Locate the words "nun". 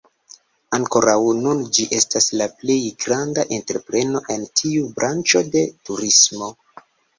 1.41-1.61